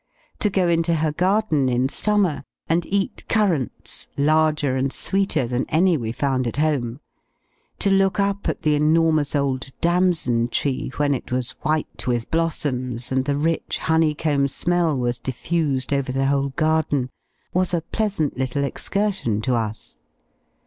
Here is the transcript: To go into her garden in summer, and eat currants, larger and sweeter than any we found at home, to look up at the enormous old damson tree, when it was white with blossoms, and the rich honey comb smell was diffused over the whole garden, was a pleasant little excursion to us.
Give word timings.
To 0.39 0.49
go 0.49 0.67
into 0.67 0.95
her 0.95 1.11
garden 1.11 1.69
in 1.69 1.87
summer, 1.87 2.43
and 2.67 2.87
eat 2.87 3.23
currants, 3.29 4.07
larger 4.17 4.75
and 4.75 4.91
sweeter 4.91 5.45
than 5.45 5.67
any 5.69 5.95
we 5.95 6.11
found 6.11 6.47
at 6.47 6.57
home, 6.57 6.99
to 7.77 7.91
look 7.91 8.19
up 8.19 8.49
at 8.49 8.63
the 8.63 8.73
enormous 8.73 9.35
old 9.35 9.69
damson 9.79 10.47
tree, 10.47 10.91
when 10.97 11.13
it 11.13 11.31
was 11.31 11.51
white 11.61 12.07
with 12.07 12.31
blossoms, 12.31 13.11
and 13.11 13.25
the 13.25 13.37
rich 13.37 13.77
honey 13.77 14.15
comb 14.15 14.47
smell 14.47 14.97
was 14.97 15.19
diffused 15.19 15.93
over 15.93 16.11
the 16.11 16.25
whole 16.25 16.49
garden, 16.55 17.11
was 17.53 17.71
a 17.71 17.81
pleasant 17.81 18.35
little 18.39 18.63
excursion 18.63 19.39
to 19.41 19.53
us. 19.53 19.99